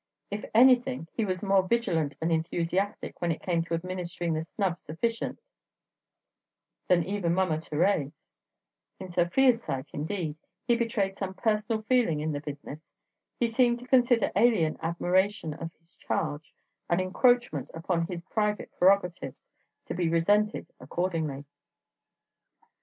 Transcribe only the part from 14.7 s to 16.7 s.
admiration of his charge